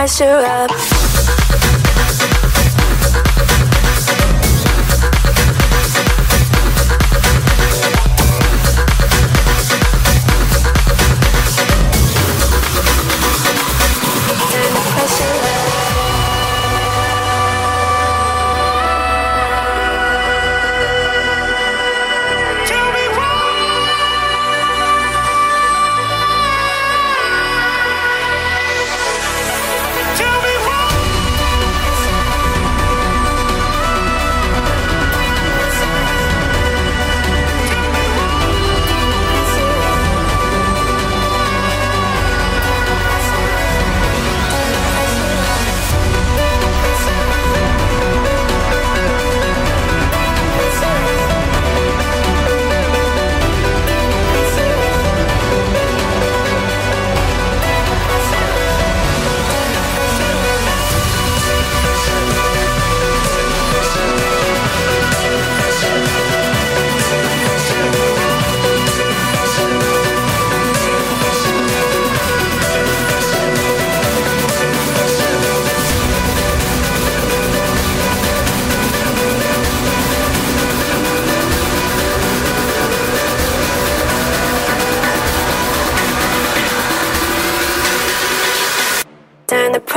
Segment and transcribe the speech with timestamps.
[0.00, 0.99] pressure up.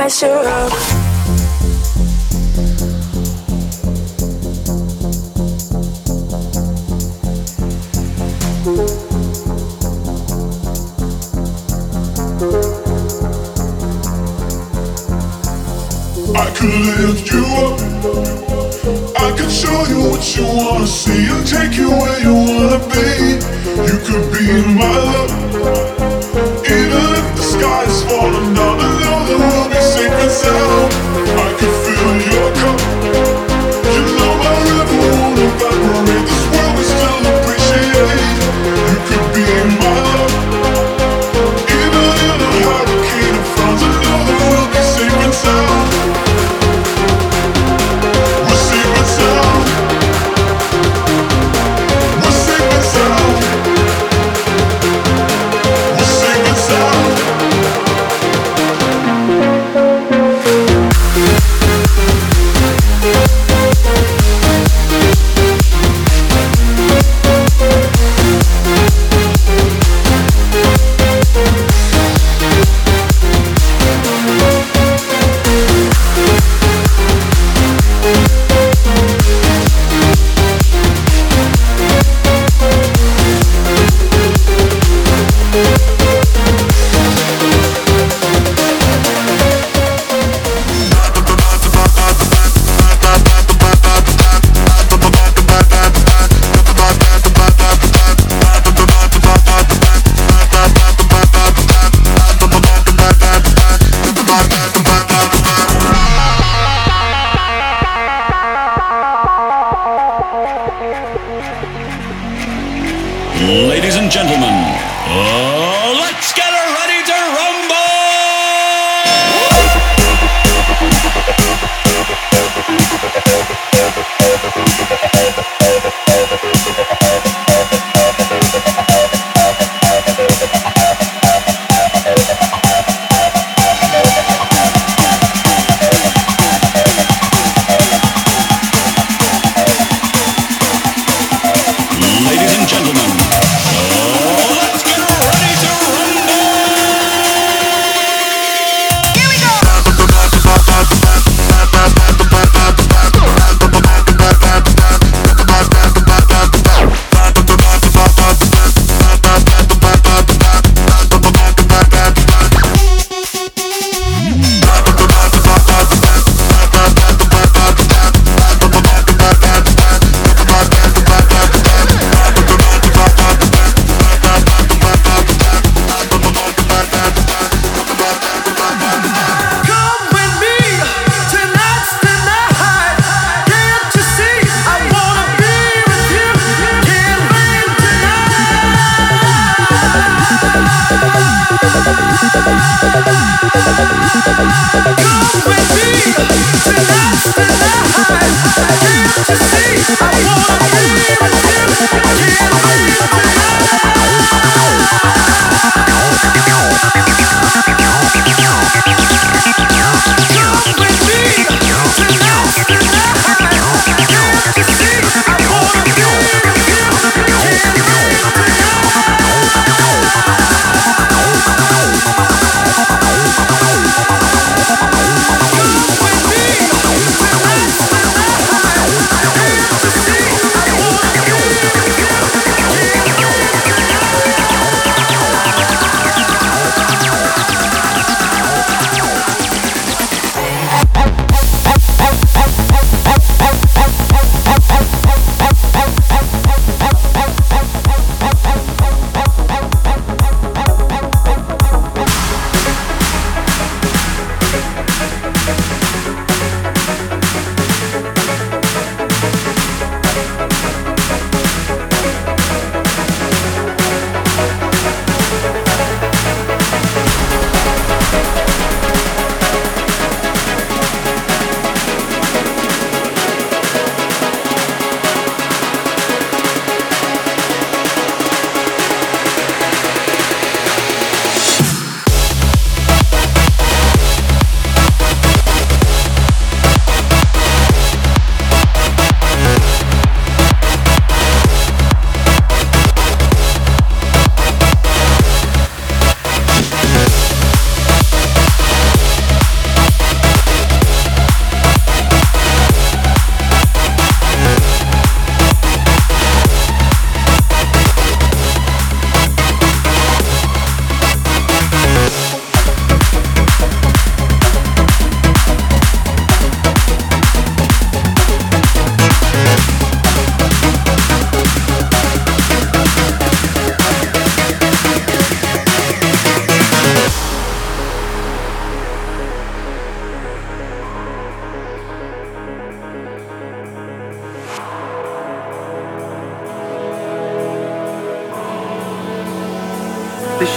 [0.04, 0.08] I
[16.50, 17.80] could lift you up.
[19.16, 23.40] I could show you what you wanna see and take you where you wanna be.
[23.88, 25.32] You could be my love,
[26.66, 28.53] even if the sky is falling
[30.44, 31.03] safe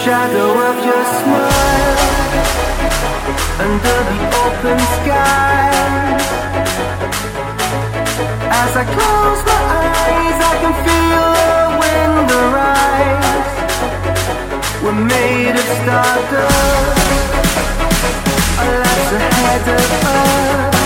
[0.08, 2.00] shadow of your smile
[3.66, 5.68] under the open sky.
[8.62, 9.64] As I close my
[10.08, 13.52] eyes, I can feel the wind arise.
[14.82, 17.00] We're made of stardust.
[18.62, 19.92] Our lives ahead of
[20.72, 20.77] us.